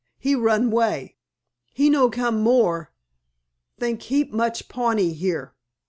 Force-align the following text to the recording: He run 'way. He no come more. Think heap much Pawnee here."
He 0.17 0.33
run 0.33 0.71
'way. 0.71 1.15
He 1.73 1.87
no 1.87 2.09
come 2.09 2.41
more. 2.41 2.91
Think 3.79 4.01
heap 4.01 4.33
much 4.33 4.67
Pawnee 4.67 5.13
here." 5.13 5.53